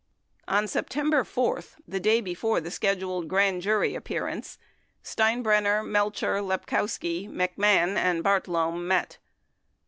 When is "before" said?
2.21-2.59